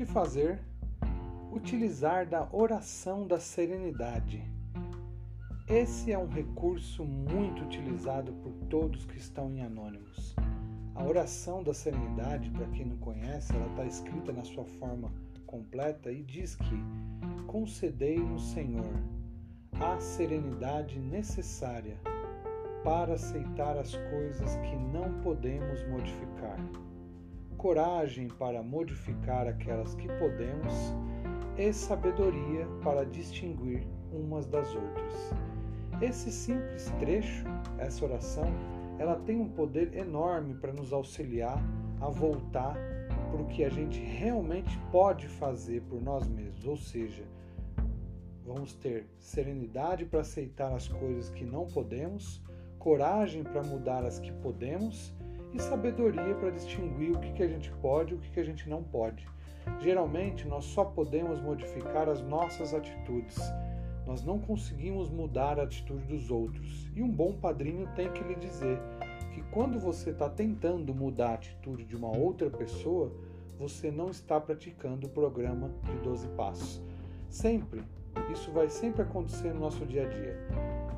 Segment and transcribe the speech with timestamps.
[0.00, 0.58] que fazer?
[1.52, 4.42] Utilizar da oração da serenidade.
[5.68, 10.34] Esse é um recurso muito utilizado por todos que estão em Anônimos.
[10.94, 15.12] A oração da serenidade, para quem não conhece, ela está escrita na sua forma
[15.46, 16.82] completa e diz que
[17.46, 18.94] concedei no Senhor
[19.78, 21.98] a serenidade necessária
[22.82, 26.58] para aceitar as coisas que não podemos modificar,
[27.60, 30.72] coragem para modificar aquelas que podemos
[31.58, 35.34] e sabedoria para distinguir umas das outras.
[36.00, 37.44] Esse simples trecho,
[37.78, 38.46] essa oração,
[38.98, 41.62] ela tem um poder enorme para nos auxiliar
[42.00, 42.78] a voltar
[43.30, 47.24] para o que a gente realmente pode fazer por nós mesmos, ou seja,
[48.42, 52.42] vamos ter serenidade para aceitar as coisas que não podemos,
[52.78, 55.14] coragem para mudar as que podemos
[55.52, 58.44] e sabedoria para distinguir o que, que a gente pode e o que, que a
[58.44, 59.26] gente não pode.
[59.80, 63.38] Geralmente, nós só podemos modificar as nossas atitudes.
[64.06, 66.90] Nós não conseguimos mudar a atitude dos outros.
[66.94, 68.78] E um bom padrinho tem que lhe dizer
[69.32, 73.12] que quando você está tentando mudar a atitude de uma outra pessoa,
[73.58, 76.82] você não está praticando o programa de 12 passos.
[77.28, 77.82] Sempre,
[78.32, 80.36] isso vai sempre acontecer no nosso dia a dia.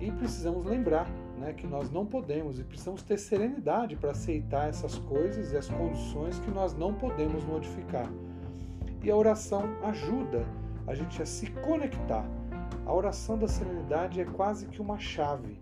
[0.00, 1.06] E precisamos lembrar
[1.38, 5.68] né, que nós não podemos e precisamos ter serenidade para aceitar essas coisas e as
[5.68, 8.10] condições que nós não podemos modificar.
[9.02, 10.44] E a oração ajuda
[10.86, 12.24] a gente a se conectar.
[12.84, 15.58] A oração da serenidade é quase que uma chave.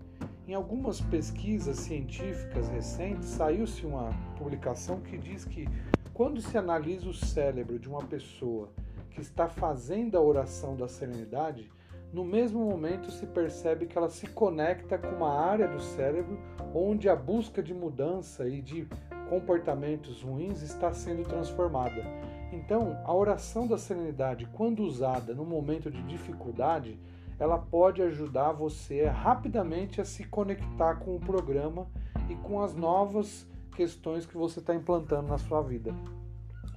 [0.47, 5.67] Em algumas pesquisas científicas recentes, saiu-se uma publicação que diz que
[6.13, 8.71] quando se analisa o cérebro de uma pessoa
[9.11, 11.71] que está fazendo a oração da serenidade,
[12.15, 16.39] no mesmo momento se percebe que ela se conecta com uma área do cérebro
[16.73, 18.87] onde a busca de mudança e de
[19.29, 22.05] comportamentos ruins está sendo transformada.
[22.53, 26.97] Então, a oração da serenidade, quando usada no momento de dificuldade,
[27.37, 31.89] ela pode ajudar você rapidamente a se conectar com o programa
[32.31, 33.45] e com as novas
[33.75, 35.93] questões que você está implantando na sua vida.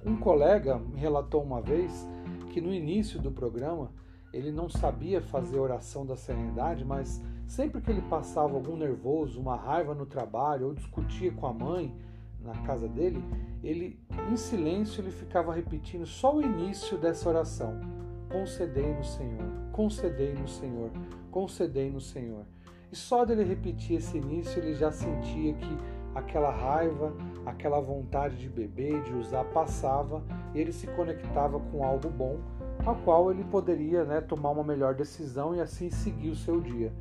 [0.04, 2.08] Um colega me relatou uma vez
[2.50, 3.92] que no início do programa
[4.32, 9.56] ele não sabia fazer oração da serenidade, mas sempre que ele passava algum nervoso, uma
[9.56, 11.94] raiva no trabalho ou discutia com a mãe
[12.40, 13.22] na casa dele,
[13.62, 13.98] ele
[14.30, 17.80] em silêncio ele ficava repetindo só o início dessa oração:
[18.30, 20.90] concedei no Senhor, concedei no Senhor,
[21.30, 22.44] concedei no Senhor.
[22.90, 25.78] E só dele repetir esse início ele já sentia que
[26.14, 30.22] aquela raiva, aquela vontade de beber, de usar passava,
[30.54, 32.38] e ele se conectava com algo bom,
[32.90, 36.92] a qual ele poderia né, tomar uma melhor decisão e assim seguir o seu dia.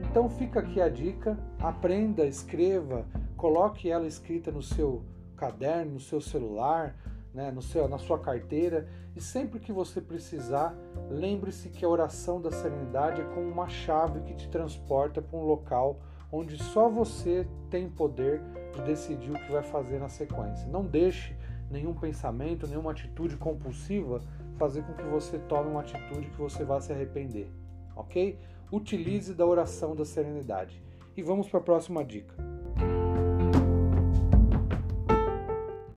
[0.00, 3.04] Então fica aqui a dica: aprenda, escreva,
[3.36, 5.02] coloque ela escrita no seu
[5.36, 6.96] caderno, no seu celular,
[7.34, 10.74] né, no seu, na sua carteira e sempre que você precisar,
[11.08, 15.44] lembre-se que a oração da serenidade é como uma chave que te transporta para um
[15.44, 16.00] local
[16.32, 18.40] onde só você tem poder
[18.72, 20.66] de decidir o que vai fazer na sequência.
[20.66, 21.36] Não deixe
[21.74, 24.22] nenhum pensamento, nenhuma atitude compulsiva
[24.56, 27.50] fazer com que você tome uma atitude que você vá se arrepender,
[27.96, 28.38] ok?
[28.72, 30.80] Utilize da oração da serenidade.
[31.16, 32.34] E vamos para a próxima dica.